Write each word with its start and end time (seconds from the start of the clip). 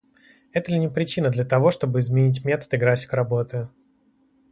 Это 0.51 0.71
ли 0.71 0.79
не 0.79 0.89
причина 0.89 1.29
для 1.29 1.45
того, 1.45 1.69
чтобы 1.69 1.99
изменить 1.99 2.43
метод 2.43 2.73
и 2.73 2.77
график 2.77 3.13
работы? 3.13 3.69